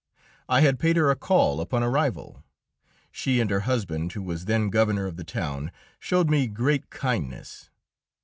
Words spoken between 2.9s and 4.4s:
She and her husband, who